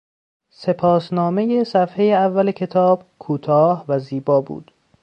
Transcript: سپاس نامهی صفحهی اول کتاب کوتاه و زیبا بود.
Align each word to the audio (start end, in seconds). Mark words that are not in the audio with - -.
سپاس 0.49 1.13
نامهی 1.13 1.63
صفحهی 1.65 2.13
اول 2.13 2.51
کتاب 2.51 3.03
کوتاه 3.19 3.85
و 3.87 3.99
زیبا 3.99 4.41
بود. 4.41 4.71